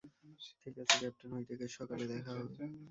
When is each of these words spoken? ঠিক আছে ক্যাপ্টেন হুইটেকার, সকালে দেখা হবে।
ঠিক 0.61 0.75
আছে 0.79 0.95
ক্যাপ্টেন 0.99 1.29
হুইটেকার, 1.33 1.69
সকালে 1.69 2.05
দেখা 2.07 2.31
হবে। 2.33 2.55